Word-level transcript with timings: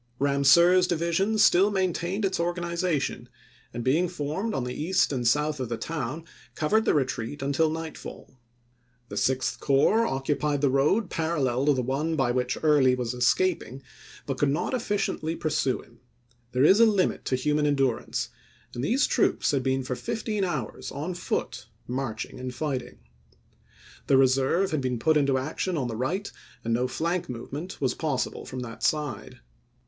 Eamseur's 0.19 0.87
division 0.87 1.37
still 1.37 1.69
maintained 1.69 2.25
its 2.25 2.39
organiza 2.39 2.99
tion, 2.99 3.29
and 3.71 3.83
being 3.83 4.07
formed 4.09 4.55
on 4.55 4.63
the 4.63 4.73
east 4.73 5.13
and 5.13 5.27
south 5.27 5.59
of 5.59 5.69
the 5.69 5.77
town 5.77 6.25
covered 6.55 6.85
the 6.85 6.95
retreat 6.95 7.43
until 7.43 7.69
nightfall. 7.69 8.33
The 9.09 9.17
Sixth 9.17 9.59
Corps 9.59 10.07
occupied 10.07 10.61
the 10.61 10.71
road 10.71 11.11
parallel 11.11 11.67
to 11.67 11.73
the 11.75 11.83
one 11.83 12.15
by 12.15 12.31
which 12.31 12.57
Early 12.63 12.95
was 12.95 13.13
escaping 13.13 13.83
but 14.25 14.39
could 14.39 14.49
not 14.49 14.73
efficiently 14.73 15.35
pursue 15.35 15.83
him. 15.83 15.99
There 16.51 16.63
is 16.65 16.79
a 16.79 16.85
limit 16.87 17.23
to 17.25 17.35
human 17.35 17.67
endurance, 17.67 18.29
and 18.73 18.83
these 18.83 19.05
troops 19.05 19.51
had 19.51 19.61
been 19.61 19.83
for 19.83 19.95
fifteen 19.95 20.43
hours 20.43 20.91
on 20.91 21.13
foot, 21.13 21.67
marching 21.87 22.39
and 22.39 22.51
fighting. 22.51 22.97
The 24.07 24.17
reserve 24.17 24.71
had 24.71 24.81
been 24.81 24.97
put 24.97 25.15
into 25.15 25.37
action 25.37 25.77
on 25.77 25.87
the 25.87 25.95
right 25.95 26.31
and 26.63 26.73
no 26.73 26.87
flank 26.87 27.29
movement 27.29 27.79
was 27.79 27.93
possible 27.93 28.47
from 28.47 28.61
that 28.61 28.81
side. 28.81 29.41